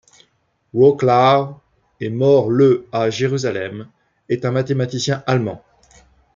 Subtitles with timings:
[0.73, 1.59] Wrocław
[1.99, 3.87] et mort le à Jérusalem,
[4.29, 5.63] est un mathématicien allemand.